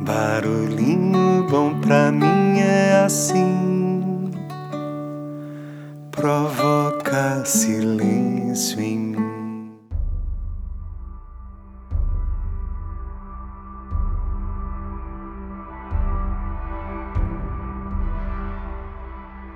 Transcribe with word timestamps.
Barulhinho 0.00 1.44
bom 1.50 1.80
pra 1.80 2.12
mim 2.12 2.60
é 2.60 3.02
assim, 3.04 4.30
provoca 6.12 7.44
silêncio 7.44 8.80
em 8.80 8.96
mim. 8.96 9.72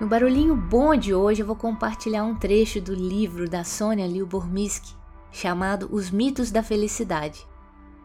No 0.01 0.09
barulhinho 0.09 0.57
bom 0.57 0.97
de 0.97 1.15
hoje 1.15 1.43
eu 1.43 1.47
vou 1.47 1.55
compartilhar 1.55 2.25
um 2.25 2.35
trecho 2.35 2.81
do 2.81 2.93
livro 2.93 3.49
da 3.49 3.63
Sônia 3.63 4.09
Liubormisky 4.09 4.93
chamado 5.31 5.89
Os 5.93 6.11
Mitos 6.11 6.51
da 6.51 6.65
Felicidade. 6.65 7.47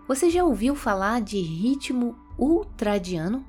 Você 0.07 0.29
já 0.29 0.43
ouviu 0.43 0.75
falar 0.75 1.19
de 1.19 1.41
ritmo 1.41 2.15
ultradiano? 2.38 3.45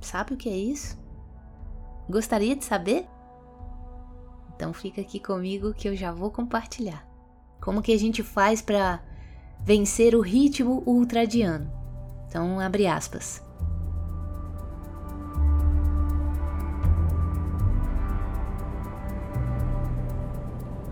Sabe 0.00 0.34
o 0.34 0.36
que 0.36 0.48
é 0.48 0.56
isso? 0.56 0.98
Gostaria 2.08 2.54
de 2.54 2.64
saber? 2.64 3.06
Então 4.54 4.72
fica 4.72 5.00
aqui 5.00 5.18
comigo 5.18 5.74
que 5.74 5.88
eu 5.88 5.96
já 5.96 6.12
vou 6.12 6.30
compartilhar. 6.30 7.06
Como 7.60 7.82
que 7.82 7.92
a 7.92 7.98
gente 7.98 8.22
faz 8.22 8.62
para 8.62 9.02
vencer 9.60 10.14
o 10.14 10.20
ritmo 10.20 10.82
ultradiano? 10.86 11.70
Então 12.28 12.60
abre 12.60 12.86
aspas. 12.86 13.42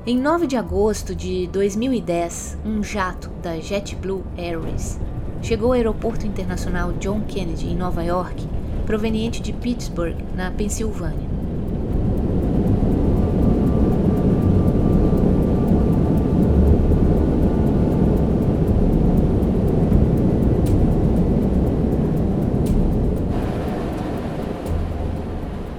Em 0.06 0.18
9 0.18 0.46
de 0.46 0.56
agosto 0.56 1.14
de 1.14 1.46
2010, 1.46 2.58
um 2.62 2.82
jato 2.82 3.30
da 3.40 3.58
JetBlue 3.58 4.22
Airways 4.36 4.98
chegou 5.44 5.68
ao 5.68 5.72
aeroporto 5.74 6.26
internacional 6.26 6.92
John 6.94 7.20
Kennedy 7.20 7.66
em 7.66 7.76
Nova 7.76 8.02
York, 8.02 8.48
proveniente 8.86 9.42
de 9.42 9.52
Pittsburgh, 9.52 10.16
na 10.34 10.50
Pensilvânia. 10.50 11.34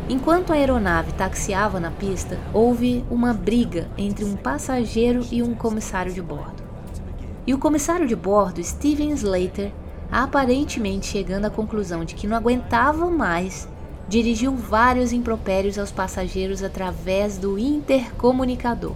Enquanto 0.08 0.54
a 0.54 0.56
aeronave 0.56 1.12
taxiava 1.14 1.80
na 1.80 1.90
pista, 1.90 2.38
houve 2.54 3.04
uma 3.10 3.34
briga 3.34 3.88
entre 3.98 4.24
um 4.24 4.36
passageiro 4.36 5.26
e 5.32 5.42
um 5.42 5.56
comissário 5.56 6.14
de 6.14 6.22
bordo. 6.22 6.55
E 7.46 7.54
o 7.54 7.58
comissário 7.58 8.08
de 8.08 8.16
bordo, 8.16 8.64
Steven 8.64 9.12
Slater, 9.12 9.72
aparentemente 10.12 11.08
chegando 11.08 11.46
à 11.46 11.50
conclusão 11.50 12.04
de 12.04 12.16
que 12.16 12.28
não 12.28 12.36
aguentava 12.36 13.10
mais, 13.10 13.68
dirigiu 14.08 14.56
vários 14.56 15.12
impropérios 15.12 15.78
aos 15.78 15.92
passageiros 15.92 16.64
através 16.64 17.38
do 17.38 17.58
intercomunicador. 17.58 18.96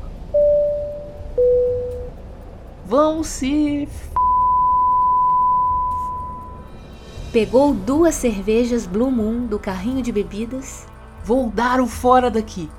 Vão 2.85 3.23
se. 3.23 3.87
Pegou 7.31 7.73
duas 7.73 8.15
cervejas 8.15 8.87
Blue 8.87 9.11
Moon 9.11 9.45
do 9.45 9.59
carrinho 9.59 10.01
de 10.01 10.11
bebidas 10.11 10.87
Vou 11.23 11.49
dar 11.49 11.79
o 11.79 11.85
fora 11.85 12.31
daqui. 12.31 12.69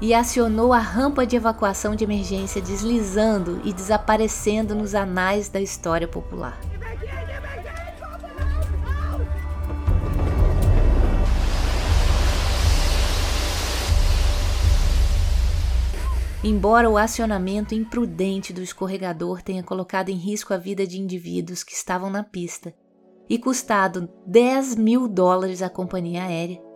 E 0.00 0.14
acionou 0.14 0.72
a 0.72 0.78
rampa 0.78 1.26
de 1.26 1.36
evacuação 1.36 1.94
de 1.94 2.04
emergência, 2.04 2.62
deslizando 2.62 3.60
e 3.64 3.72
desaparecendo 3.72 4.74
nos 4.74 4.94
anais 4.94 5.50
da 5.50 5.60
história 5.60 6.08
popular. 6.08 6.58
Embora 16.42 16.88
o 16.88 16.96
acionamento 16.96 17.74
imprudente 17.74 18.50
do 18.50 18.62
escorregador 18.62 19.42
tenha 19.42 19.62
colocado 19.62 20.08
em 20.08 20.16
risco 20.16 20.54
a 20.54 20.56
vida 20.56 20.86
de 20.86 20.98
indivíduos 20.98 21.62
que 21.62 21.74
estavam 21.74 22.08
na 22.08 22.24
pista 22.24 22.74
e 23.28 23.38
custado 23.38 24.08
10 24.26 24.76
mil 24.76 25.06
dólares 25.06 25.60
à 25.60 25.68
companhia 25.68 26.24
aérea, 26.24 26.69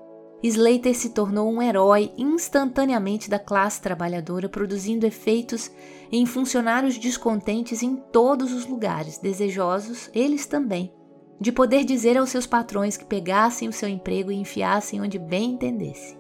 Slater 0.47 0.95
se 0.95 1.09
tornou 1.09 1.51
um 1.51 1.63
herói 1.63 2.13
instantaneamente 2.19 3.31
da 3.31 3.39
classe 3.39 3.81
trabalhadora, 3.81 4.47
produzindo 4.47 5.07
efeitos 5.07 5.71
em 6.13 6.27
funcionários 6.27 6.99
descontentes 6.99 7.83
em 7.83 7.97
todos 7.97 8.53
os 8.53 8.67
lugares, 8.67 9.17
desejosos, 9.17 10.11
eles 10.13 10.45
também, 10.45 10.93
de 11.41 11.51
poder 11.51 11.83
dizer 11.83 12.19
aos 12.19 12.29
seus 12.29 12.47
patrões 12.47 12.95
que 12.95 13.07
pegassem 13.07 13.71
o 13.71 13.73
seu 13.73 13.89
emprego 13.89 14.31
e 14.31 14.37
enfiassem 14.37 15.01
onde 15.01 15.19
bem 15.19 15.53
entendesse. 15.53 16.15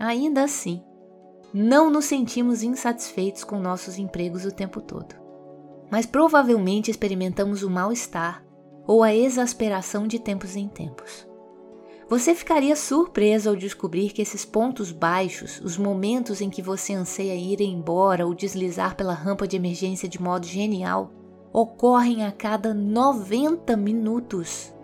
Ainda 0.00 0.42
assim, 0.42 0.82
não 1.54 1.90
nos 1.90 2.06
sentimos 2.06 2.64
insatisfeitos 2.64 3.44
com 3.44 3.60
nossos 3.60 3.98
empregos 3.98 4.44
o 4.44 4.50
tempo 4.50 4.80
todo, 4.80 5.14
mas 5.88 6.06
provavelmente 6.06 6.90
experimentamos 6.90 7.62
o 7.62 7.70
mal-estar 7.70 8.44
ou 8.84 9.00
a 9.00 9.14
exasperação 9.14 10.08
de 10.08 10.18
tempos 10.18 10.56
em 10.56 10.66
tempos. 10.66 11.30
Você 12.12 12.34
ficaria 12.34 12.76
surpreso 12.76 13.48
ao 13.48 13.56
descobrir 13.56 14.10
que 14.10 14.20
esses 14.20 14.44
pontos 14.44 14.92
baixos, 14.92 15.58
os 15.64 15.78
momentos 15.78 16.42
em 16.42 16.50
que 16.50 16.60
você 16.60 16.92
anseia 16.92 17.34
ir 17.34 17.62
embora 17.62 18.26
ou 18.26 18.34
deslizar 18.34 18.94
pela 18.96 19.14
rampa 19.14 19.48
de 19.48 19.56
emergência 19.56 20.06
de 20.06 20.20
modo 20.20 20.44
genial, 20.44 21.10
ocorrem 21.54 22.22
a 22.26 22.30
cada 22.30 22.74
90 22.74 23.74
minutos. 23.78 24.74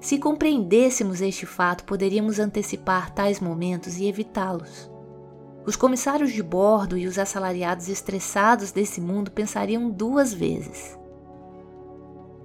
Se 0.00 0.18
compreendêssemos 0.18 1.20
este 1.20 1.46
fato, 1.46 1.84
poderíamos 1.84 2.40
antecipar 2.40 3.14
tais 3.14 3.38
momentos 3.38 3.96
e 3.96 4.08
evitá-los. 4.08 4.90
Os 5.64 5.76
comissários 5.76 6.32
de 6.32 6.42
bordo 6.42 6.98
e 6.98 7.06
os 7.06 7.16
assalariados 7.16 7.88
estressados 7.88 8.72
desse 8.72 9.00
mundo 9.00 9.30
pensariam 9.30 9.88
duas 9.88 10.34
vezes. 10.34 10.98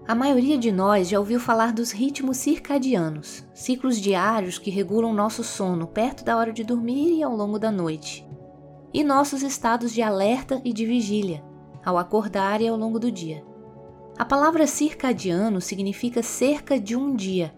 A 0.07 0.15
maioria 0.15 0.57
de 0.57 0.71
nós 0.71 1.09
já 1.09 1.19
ouviu 1.19 1.37
falar 1.37 1.73
dos 1.73 1.91
ritmos 1.91 2.37
circadianos, 2.37 3.43
ciclos 3.53 3.99
diários 3.99 4.57
que 4.57 4.71
regulam 4.71 5.13
nosso 5.13 5.43
sono 5.43 5.85
perto 5.85 6.23
da 6.23 6.37
hora 6.37 6.53
de 6.53 6.63
dormir 6.63 7.17
e 7.17 7.21
ao 7.21 7.35
longo 7.35 7.59
da 7.59 7.69
noite, 7.69 8.25
e 8.93 9.03
nossos 9.03 9.43
estados 9.43 9.93
de 9.93 10.01
alerta 10.01 10.61
e 10.63 10.71
de 10.71 10.85
vigília, 10.85 11.43
ao 11.83 11.97
acordar 11.97 12.61
e 12.61 12.67
ao 12.69 12.77
longo 12.77 12.97
do 12.97 13.11
dia. 13.11 13.43
A 14.17 14.23
palavra 14.23 14.65
circadiano 14.65 15.59
significa 15.59 16.23
cerca 16.23 16.79
de 16.79 16.95
um 16.95 17.13
dia, 17.13 17.53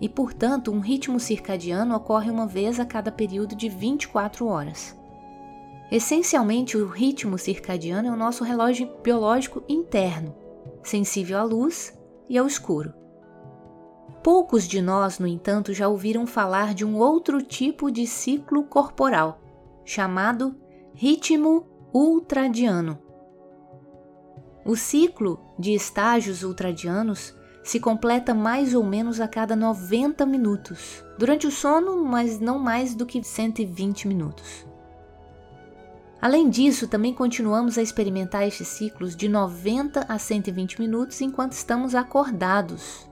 e 0.00 0.08
portanto, 0.08 0.72
um 0.72 0.80
ritmo 0.80 1.20
circadiano 1.20 1.94
ocorre 1.94 2.30
uma 2.30 2.46
vez 2.46 2.80
a 2.80 2.86
cada 2.86 3.12
período 3.12 3.54
de 3.54 3.68
24 3.68 4.46
horas. 4.46 4.96
Essencialmente, 5.92 6.78
o 6.78 6.88
ritmo 6.88 7.36
circadiano 7.36 8.08
é 8.08 8.10
o 8.10 8.16
nosso 8.16 8.42
relógio 8.42 8.90
biológico 9.02 9.62
interno 9.68 10.43
sensível 10.84 11.38
à 11.38 11.42
luz 11.42 11.98
e 12.28 12.38
ao 12.38 12.46
escuro. 12.46 12.94
Poucos 14.22 14.66
de 14.68 14.80
nós, 14.80 15.18
no 15.18 15.26
entanto, 15.26 15.74
já 15.74 15.88
ouviram 15.88 16.26
falar 16.26 16.72
de 16.72 16.84
um 16.84 16.96
outro 16.96 17.42
tipo 17.42 17.90
de 17.90 18.06
ciclo 18.06 18.64
corporal, 18.64 19.40
chamado 19.84 20.56
ritmo 20.94 21.66
ultradiano. 21.92 22.98
O 24.64 24.76
ciclo 24.76 25.38
de 25.58 25.74
estágios 25.74 26.42
ultradianos 26.42 27.36
se 27.62 27.80
completa 27.80 28.34
mais 28.34 28.74
ou 28.74 28.84
menos 28.84 29.20
a 29.20 29.28
cada 29.28 29.56
90 29.56 30.24
minutos, 30.24 31.04
durante 31.18 31.46
o 31.46 31.50
sono, 31.50 32.04
mas 32.04 32.38
não 32.38 32.58
mais 32.58 32.94
do 32.94 33.04
que 33.04 33.22
120 33.22 34.06
minutos. 34.06 34.66
Além 36.24 36.48
disso, 36.48 36.88
também 36.88 37.12
continuamos 37.12 37.76
a 37.76 37.82
experimentar 37.82 38.48
estes 38.48 38.68
ciclos 38.68 39.14
de 39.14 39.28
90 39.28 40.06
a 40.08 40.18
120 40.18 40.80
minutos 40.80 41.20
enquanto 41.20 41.52
estamos 41.52 41.94
acordados. 41.94 43.06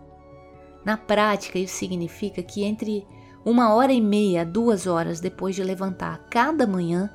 Na 0.82 0.96
prática, 0.96 1.58
isso 1.58 1.76
significa 1.76 2.42
que 2.42 2.64
entre 2.64 3.06
uma 3.44 3.74
hora 3.74 3.92
e 3.92 4.00
meia 4.00 4.40
a 4.40 4.44
duas 4.44 4.86
horas 4.86 5.20
depois 5.20 5.54
de 5.54 5.62
levantar 5.62 6.24
cada 6.30 6.66
manhã, 6.66 7.10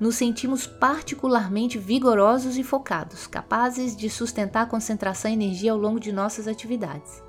nos 0.00 0.16
sentimos 0.16 0.66
particularmente 0.66 1.78
vigorosos 1.78 2.56
e 2.56 2.62
focados, 2.62 3.26
capazes 3.26 3.94
de 3.94 4.08
sustentar 4.08 4.70
concentração 4.70 5.30
e 5.30 5.34
energia 5.34 5.72
ao 5.72 5.78
longo 5.78 6.00
de 6.00 6.12
nossas 6.12 6.48
atividades. 6.48 7.22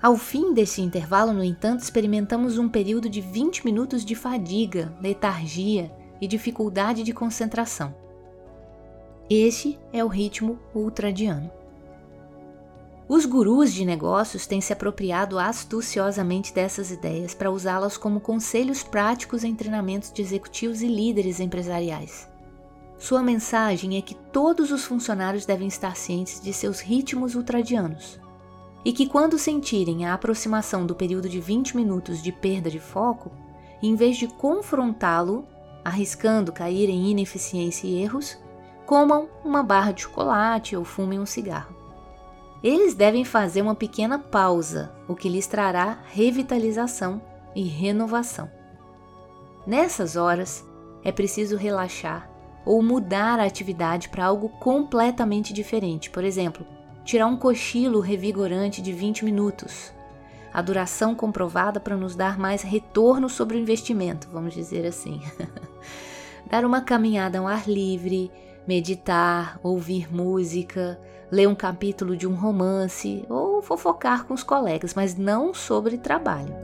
Ao 0.00 0.16
fim 0.16 0.54
desse 0.54 0.80
intervalo, 0.80 1.32
no 1.32 1.42
entanto, 1.42 1.80
experimentamos 1.80 2.56
um 2.56 2.68
período 2.68 3.08
de 3.08 3.20
20 3.20 3.64
minutos 3.64 4.04
de 4.04 4.14
fadiga, 4.14 4.96
letargia 5.02 5.90
e 6.22 6.28
dificuldade 6.28 7.02
de 7.02 7.12
concentração. 7.12 7.92
Este 9.28 9.76
é 9.92 10.04
o 10.04 10.08
ritmo 10.08 10.56
ultradiano. 10.72 11.50
Os 13.08 13.26
gurus 13.26 13.72
de 13.72 13.84
negócios 13.84 14.46
têm 14.46 14.60
se 14.60 14.72
apropriado 14.72 15.36
astuciosamente 15.36 16.54
dessas 16.54 16.92
ideias 16.92 17.34
para 17.34 17.50
usá-las 17.50 17.96
como 17.96 18.20
conselhos 18.20 18.84
práticos 18.84 19.42
em 19.42 19.52
treinamentos 19.52 20.12
de 20.12 20.22
executivos 20.22 20.80
e 20.80 20.86
líderes 20.86 21.40
empresariais. 21.40 22.30
Sua 22.96 23.20
mensagem 23.20 23.98
é 23.98 24.00
que 24.00 24.14
todos 24.14 24.70
os 24.70 24.84
funcionários 24.84 25.44
devem 25.44 25.66
estar 25.66 25.96
cientes 25.96 26.40
de 26.40 26.52
seus 26.52 26.78
ritmos 26.78 27.34
ultradianos 27.34 28.20
e 28.84 28.92
que, 28.92 29.08
quando 29.08 29.38
sentirem 29.40 30.06
a 30.06 30.14
aproximação 30.14 30.86
do 30.86 30.94
período 30.94 31.28
de 31.28 31.40
20 31.40 31.76
minutos 31.76 32.22
de 32.22 32.30
perda 32.30 32.70
de 32.70 32.78
foco, 32.78 33.32
em 33.82 33.96
vez 33.96 34.16
de 34.16 34.28
confrontá-lo, 34.28 35.48
arriscando 35.84 36.52
cair 36.52 36.88
em 36.88 37.10
ineficiência 37.10 37.86
e 37.86 38.02
erros, 38.02 38.38
comam 38.86 39.28
uma 39.44 39.62
barra 39.62 39.92
de 39.92 40.02
chocolate 40.02 40.76
ou 40.76 40.84
fumem 40.84 41.18
um 41.18 41.26
cigarro. 41.26 41.74
Eles 42.62 42.94
devem 42.94 43.24
fazer 43.24 43.60
uma 43.62 43.74
pequena 43.74 44.18
pausa, 44.18 44.94
o 45.08 45.16
que 45.16 45.28
lhes 45.28 45.46
trará 45.46 45.98
revitalização 46.12 47.20
e 47.54 47.64
renovação. 47.64 48.50
Nessas 49.66 50.16
horas, 50.16 50.64
é 51.04 51.10
preciso 51.10 51.56
relaxar 51.56 52.30
ou 52.64 52.82
mudar 52.82 53.40
a 53.40 53.44
atividade 53.44 54.08
para 54.08 54.24
algo 54.24 54.48
completamente 54.48 55.52
diferente. 55.52 56.10
Por 56.10 56.22
exemplo, 56.22 56.64
tirar 57.04 57.26
um 57.26 57.36
cochilo 57.36 58.00
revigorante 58.00 58.80
de 58.80 58.92
20 58.92 59.24
minutos. 59.24 59.92
A 60.52 60.60
duração 60.60 61.14
comprovada 61.14 61.80
para 61.80 61.96
nos 61.96 62.14
dar 62.14 62.38
mais 62.38 62.62
retorno 62.62 63.28
sobre 63.28 63.56
o 63.56 63.60
investimento, 63.60 64.28
vamos 64.30 64.52
dizer 64.52 64.86
assim. 64.86 65.22
Dar 66.50 66.66
uma 66.66 66.82
caminhada 66.82 67.38
ao 67.38 67.46
ar 67.46 67.66
livre, 67.66 68.30
meditar, 68.68 69.58
ouvir 69.62 70.12
música, 70.12 71.00
ler 71.30 71.48
um 71.48 71.54
capítulo 71.54 72.14
de 72.14 72.26
um 72.26 72.34
romance 72.34 73.24
ou 73.30 73.62
fofocar 73.62 74.26
com 74.26 74.34
os 74.34 74.42
colegas, 74.42 74.92
mas 74.92 75.16
não 75.16 75.54
sobre 75.54 75.96
trabalho. 75.96 76.54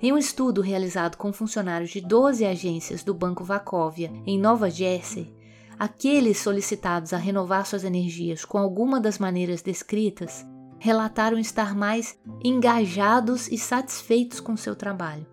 Em 0.00 0.12
um 0.12 0.18
estudo 0.18 0.60
realizado 0.60 1.16
com 1.16 1.32
funcionários 1.32 1.90
de 1.90 2.00
12 2.00 2.44
agências 2.44 3.02
do 3.02 3.12
Banco 3.12 3.42
Wachovia, 3.42 4.12
em 4.24 4.38
Nova 4.38 4.70
Jersey, 4.70 5.34
aqueles 5.78 6.38
solicitados 6.38 7.12
a 7.12 7.16
renovar 7.16 7.66
suas 7.66 7.84
energias 7.84 8.44
com 8.44 8.58
alguma 8.58 9.00
das 9.00 9.18
maneiras 9.18 9.62
descritas 9.62 10.44
relataram 10.78 11.38
estar 11.38 11.74
mais 11.74 12.18
engajados 12.44 13.48
e 13.48 13.58
satisfeitos 13.58 14.40
com 14.40 14.56
seu 14.56 14.74
trabalho. 14.74 15.26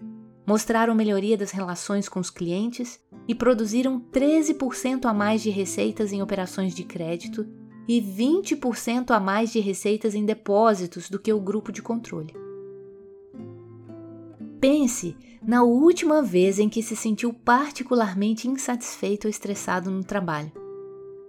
Mostraram 0.45 0.93
melhoria 0.93 1.37
das 1.37 1.51
relações 1.51 2.09
com 2.09 2.19
os 2.19 2.29
clientes 2.29 2.99
e 3.27 3.33
produziram 3.33 4.01
13% 4.11 5.05
a 5.05 5.13
mais 5.13 5.41
de 5.41 5.49
receitas 5.49 6.11
em 6.11 6.21
operações 6.21 6.73
de 6.73 6.83
crédito 6.83 7.47
e 7.87 8.01
20% 8.01 9.11
a 9.11 9.19
mais 9.19 9.51
de 9.51 9.59
receitas 9.59 10.15
em 10.15 10.25
depósitos 10.25 11.09
do 11.09 11.19
que 11.19 11.31
o 11.31 11.39
grupo 11.39 11.71
de 11.71 11.81
controle. 11.81 12.42
Pense 14.63 15.17
na 15.45 15.61
última 15.61 16.21
vez 16.21 16.57
em 16.57 16.69
que 16.69 16.81
se 16.81 16.95
sentiu 16.95 17.33
particularmente 17.33 18.47
insatisfeito 18.47 19.27
ou 19.27 19.29
estressado 19.29 19.91
no 19.91 20.05
trabalho. 20.05 20.53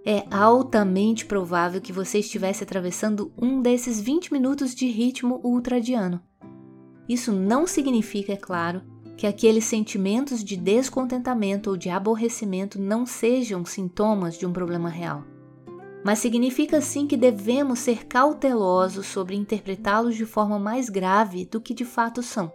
É 0.05 0.23
altamente 0.31 1.25
provável 1.25 1.81
que 1.81 1.91
você 1.91 2.19
estivesse 2.19 2.63
atravessando 2.63 3.33
um 3.37 3.61
desses 3.61 3.99
20 3.99 4.31
minutos 4.31 4.73
de 4.73 4.87
ritmo 4.87 5.41
ultradiano. 5.43 6.21
Isso 7.09 7.33
não 7.33 7.67
significa, 7.67 8.31
é 8.31 8.37
claro, 8.37 8.81
que 9.17 9.27
aqueles 9.27 9.65
sentimentos 9.65 10.41
de 10.41 10.55
descontentamento 10.55 11.71
ou 11.71 11.75
de 11.75 11.89
aborrecimento 11.89 12.79
não 12.79 13.05
sejam 13.05 13.65
sintomas 13.65 14.37
de 14.37 14.45
um 14.45 14.53
problema 14.53 14.87
real. 14.87 15.25
Mas 16.05 16.19
significa 16.19 16.79
sim 16.79 17.05
que 17.05 17.17
devemos 17.17 17.79
ser 17.79 18.05
cautelosos 18.05 19.07
sobre 19.07 19.35
interpretá-los 19.35 20.15
de 20.15 20.25
forma 20.25 20.57
mais 20.57 20.87
grave 20.87 21.43
do 21.43 21.59
que 21.59 21.73
de 21.73 21.83
fato 21.83 22.23
são. 22.23 22.49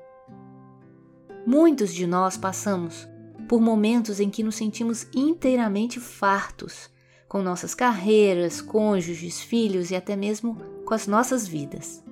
Muitos 1.52 1.92
de 1.92 2.06
nós 2.06 2.36
passamos 2.36 3.08
por 3.48 3.60
momentos 3.60 4.20
em 4.20 4.30
que 4.30 4.40
nos 4.40 4.54
sentimos 4.54 5.08
inteiramente 5.12 5.98
fartos 5.98 6.88
com 7.28 7.42
nossas 7.42 7.74
carreiras, 7.74 8.60
cônjuges, 8.60 9.40
filhos 9.40 9.90
e 9.90 9.96
até 9.96 10.14
mesmo 10.14 10.56
com 10.86 10.94
as 10.94 11.08
nossas 11.08 11.48
vidas. 11.48 12.04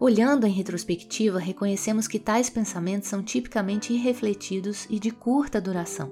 Olhando 0.00 0.46
em 0.46 0.50
retrospectiva, 0.50 1.38
reconhecemos 1.38 2.08
que 2.08 2.18
tais 2.18 2.48
pensamentos 2.48 3.10
são 3.10 3.22
tipicamente 3.22 3.92
irrefletidos 3.92 4.86
e 4.88 4.98
de 4.98 5.10
curta 5.10 5.60
duração. 5.60 6.10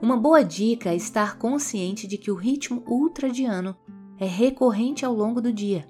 Uma 0.00 0.16
boa 0.16 0.44
dica 0.44 0.90
é 0.90 0.94
estar 0.94 1.36
consciente 1.36 2.06
de 2.06 2.16
que 2.16 2.30
o 2.30 2.36
ritmo 2.36 2.84
ultradiano 2.86 3.76
é 4.20 4.24
recorrente 4.24 5.04
ao 5.04 5.12
longo 5.12 5.40
do 5.40 5.52
dia 5.52 5.84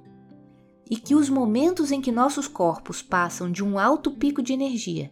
e 0.91 0.97
que 0.97 1.15
os 1.15 1.29
momentos 1.29 1.93
em 1.93 2.01
que 2.01 2.11
nossos 2.11 2.49
corpos 2.49 3.03
passam 3.03 3.53
de 3.53 3.63
um 3.63 3.79
alto 3.79 4.11
pico 4.13 4.41
de 4.41 4.55
energia 4.55 5.11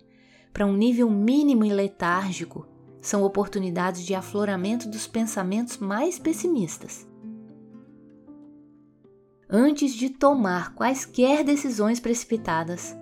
para 0.52 0.66
um 0.66 0.72
nível 0.72 1.10
mínimo 1.10 1.64
e 1.64 1.72
letárgico 1.72 2.66
são 3.00 3.22
oportunidades 3.22 4.04
de 4.04 4.14
afloramento 4.14 4.88
dos 4.88 5.06
pensamentos 5.06 5.78
mais 5.78 6.18
pessimistas. 6.18 7.06
Antes 9.48 9.94
de 9.94 10.10
tomar 10.10 10.74
quaisquer 10.74 11.42
decisões 11.42 11.98
precipitadas, 11.98 12.94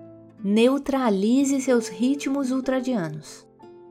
neutralize 0.42 1.60
seus 1.60 1.88
ritmos 1.88 2.52
ultradianos, 2.52 3.44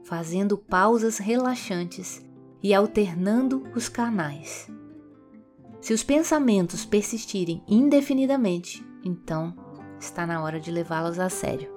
fazendo 0.05 0.57
pausas 0.57 1.17
relaxantes 1.17 2.23
e 2.63 2.73
alternando 2.73 3.67
os 3.75 3.89
canais. 3.89 4.69
Se 5.81 5.93
os 5.93 6.01
pensamentos 6.01 6.85
persistirem 6.85 7.61
indefinidamente, 7.67 8.85
então 9.03 9.53
está 9.99 10.25
na 10.25 10.41
hora 10.41 10.59
de 10.59 10.71
levá-los 10.71 11.19
a 11.19 11.29
sério. 11.29 11.69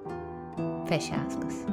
Fecha 0.89 1.15
aspas. 1.17 1.67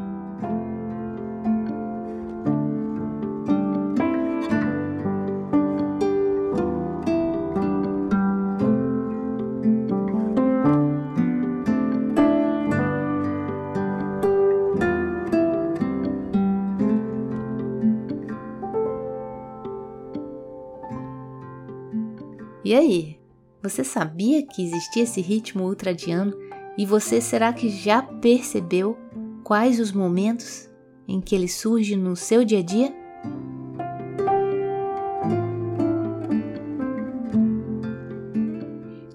E 22.62 22.74
aí, 22.74 23.18
você 23.62 23.82
sabia 23.82 24.46
que 24.46 24.62
existia 24.62 25.04
esse 25.04 25.22
ritmo 25.22 25.64
ultradiano 25.64 26.36
e 26.76 26.84
você 26.84 27.18
será 27.22 27.50
que 27.50 27.70
já 27.70 28.02
percebeu 28.02 29.05
quais 29.46 29.78
os 29.78 29.92
momentos 29.92 30.68
em 31.06 31.20
que 31.20 31.32
ele 31.32 31.46
surge 31.46 31.94
no 31.94 32.16
seu 32.16 32.44
dia 32.44 32.58
a 32.58 32.62
dia? 32.62 32.92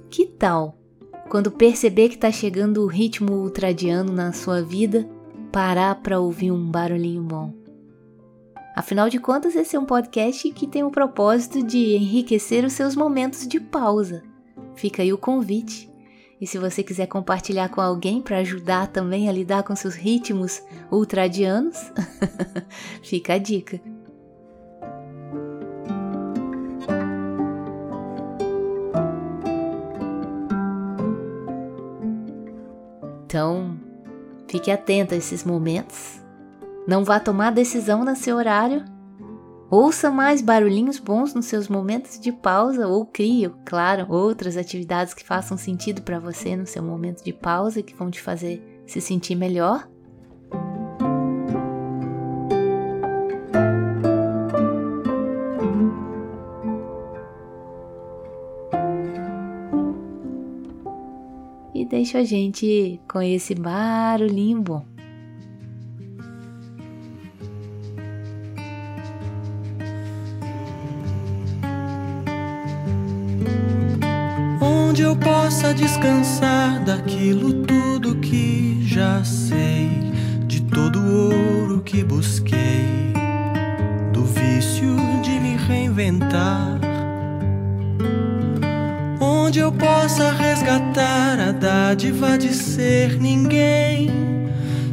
Que 0.09 0.25
tal, 0.25 0.77
quando 1.29 1.51
perceber 1.51 2.07
que 2.07 2.15
está 2.15 2.31
chegando 2.31 2.81
o 2.81 2.87
ritmo 2.87 3.33
ultradiano 3.41 4.13
na 4.13 4.31
sua 4.31 4.61
vida, 4.61 5.05
parar 5.51 5.95
para 5.95 6.21
ouvir 6.21 6.49
um 6.49 6.71
barulhinho 6.71 7.23
bom? 7.23 7.53
Afinal 8.73 9.09
de 9.09 9.19
contas, 9.19 9.53
esse 9.53 9.75
é 9.75 9.79
um 9.79 9.85
podcast 9.85 10.49
que 10.53 10.65
tem 10.65 10.81
o 10.81 10.89
propósito 10.89 11.61
de 11.61 11.97
enriquecer 11.97 12.63
os 12.63 12.71
seus 12.71 12.95
momentos 12.95 13.45
de 13.45 13.59
pausa. 13.59 14.23
Fica 14.75 15.01
aí 15.01 15.11
o 15.11 15.17
convite 15.17 15.90
e 16.41 16.47
se 16.47 16.57
você 16.57 16.81
quiser 16.81 17.05
compartilhar 17.05 17.69
com 17.69 17.79
alguém 17.79 18.19
para 18.19 18.39
ajudar 18.39 18.87
também 18.87 19.29
a 19.29 19.31
lidar 19.31 19.61
com 19.61 19.75
seus 19.75 19.93
ritmos 19.93 20.59
ultradianos, 20.91 21.77
fica 23.03 23.35
a 23.35 23.37
dica. 23.37 23.79
Então, 33.23 33.79
fique 34.47 34.71
atento 34.71 35.13
a 35.13 35.17
esses 35.17 35.43
momentos. 35.43 36.19
Não 36.87 37.05
vá 37.05 37.19
tomar 37.19 37.51
decisão 37.51 38.03
no 38.03 38.15
seu 38.15 38.35
horário 38.35 38.83
Ouça 39.71 40.11
mais 40.11 40.41
barulhinhos 40.41 40.99
bons 40.99 41.33
nos 41.33 41.45
seus 41.45 41.69
momentos 41.69 42.19
de 42.19 42.29
pausa 42.29 42.89
ou 42.89 43.05
crie, 43.05 43.49
claro, 43.63 44.05
outras 44.09 44.57
atividades 44.57 45.13
que 45.13 45.23
façam 45.23 45.55
sentido 45.55 46.01
para 46.01 46.19
você 46.19 46.57
no 46.57 46.67
seu 46.67 46.83
momento 46.83 47.23
de 47.23 47.31
pausa 47.31 47.79
e 47.79 47.83
que 47.83 47.95
vão 47.95 48.11
te 48.11 48.19
fazer 48.21 48.61
se 48.85 48.99
sentir 48.99 49.33
melhor. 49.33 49.87
E 61.73 61.85
deixa 61.85 62.17
a 62.17 62.23
gente 62.25 62.99
com 63.07 63.21
esse 63.21 63.55
barulhinho 63.55 64.61
bom. 64.61 64.90
Onde 75.01 75.09
eu 75.09 75.15
possa 75.15 75.73
descansar 75.73 76.83
daquilo 76.83 77.65
tudo 77.65 78.17
que 78.17 78.77
já 78.85 79.23
sei, 79.23 79.89
de 80.45 80.61
todo 80.61 80.99
o 80.99 81.59
ouro 81.59 81.81
que 81.81 82.03
busquei, 82.03 83.11
do 84.13 84.23
vício 84.23 84.95
de 85.23 85.39
me 85.39 85.57
reinventar. 85.57 86.79
Onde 89.19 89.57
eu 89.57 89.71
possa 89.71 90.31
resgatar 90.33 91.39
a 91.39 91.51
dádiva 91.51 92.37
de 92.37 92.53
ser 92.53 93.19
ninguém, 93.19 94.07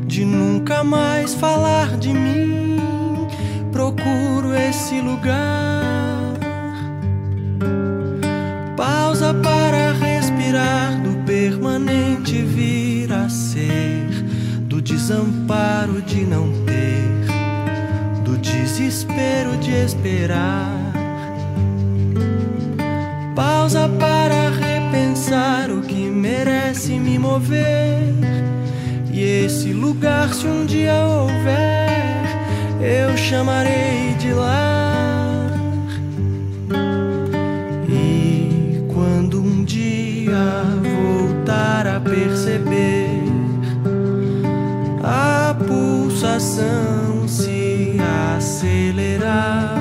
de 0.07 0.25
nunca 0.25 0.83
mais 0.83 1.35
falar 1.35 1.99
de 1.99 2.15
mim. 2.15 2.81
Procuro 3.71 4.55
esse 4.55 5.03
lugar. 5.03 5.68
Desamparo 15.09 16.03
de 16.03 16.27
não 16.27 16.53
ter, 16.67 18.23
do 18.23 18.37
desespero 18.37 19.57
de 19.57 19.71
esperar. 19.71 20.93
Pausa 23.35 23.89
para 23.89 24.51
repensar 24.51 25.71
o 25.71 25.81
que 25.81 25.95
merece 25.95 26.99
me 26.99 27.19
mover. 27.19 28.13
E 29.11 29.47
esse 29.47 29.73
lugar, 29.73 30.35
se 30.35 30.47
um 30.47 30.67
dia 30.67 30.95
houver, 30.95 32.27
eu 32.83 33.17
chamarei 33.17 34.15
de 34.19 34.35
lar. 34.35 34.78
Acelerar, 48.59 49.77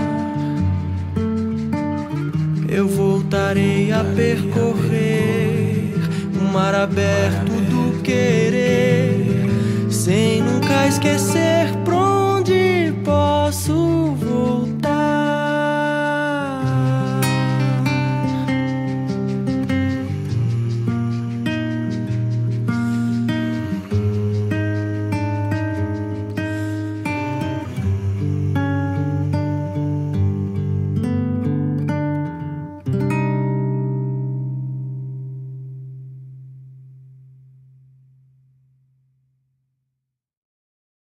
eu 2.69 2.87
voltarei 2.87 3.91
a 3.91 4.03
percorrer 4.03 5.93
o 6.39 6.43
mar 6.53 6.75
aberto 6.75 7.51
do 7.71 8.03
querer, 8.03 9.49
sem 9.89 10.43
nunca 10.43 10.85
esquecer 10.85 11.66